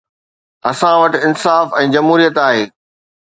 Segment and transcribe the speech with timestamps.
[0.69, 2.65] اسان وٽ انصاف ۽ جمهوريت آهي.